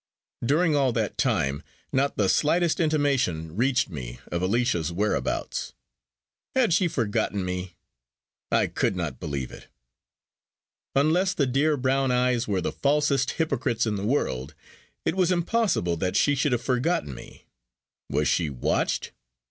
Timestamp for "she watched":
18.27-19.11